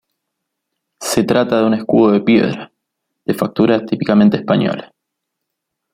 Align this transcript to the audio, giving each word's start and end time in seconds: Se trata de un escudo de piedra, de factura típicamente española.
Se 0.99 1.23
trata 1.23 1.57
de 1.59 1.65
un 1.67 1.73
escudo 1.75 2.09
de 2.11 2.21
piedra, 2.21 2.71
de 3.23 3.35
factura 3.35 3.85
típicamente 3.85 4.37
española. 4.37 4.95